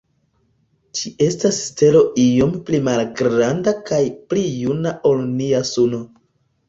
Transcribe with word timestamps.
Ĝi 0.99 1.11
estas 1.25 1.59
stelo 1.65 2.01
iom 2.23 2.55
pli 2.69 2.79
malgranda 2.87 3.75
kaj 3.91 4.03
pli 4.33 4.47
juna 4.67 4.95
ol 5.11 5.23
nia 5.39 5.63
Suno. 5.75 6.01